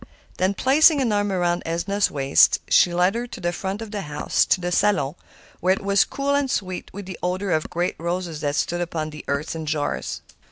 Then 0.39 0.55
placing 0.55 0.99
an 0.99 1.11
arm 1.11 1.31
around 1.31 1.61
Edna's 1.63 2.09
waist, 2.09 2.59
she 2.67 2.91
led 2.91 3.13
her 3.13 3.27
to 3.27 3.39
the 3.39 3.53
front 3.53 3.83
of 3.83 3.91
the 3.91 4.01
house, 4.01 4.47
to 4.47 4.59
the 4.59 4.71
salon, 4.71 5.13
where 5.59 5.75
it 5.75 5.83
was 5.83 6.05
cool 6.05 6.33
and 6.33 6.49
sweet 6.49 6.91
with 6.91 7.05
the 7.05 7.19
odor 7.21 7.51
of 7.51 7.69
great 7.69 7.97
roses 7.99 8.41
that 8.41 8.55
stood 8.55 8.81
upon 8.81 9.11
the 9.11 9.23
hearth 9.27 9.55
in 9.55 9.67
jars. 9.67 10.23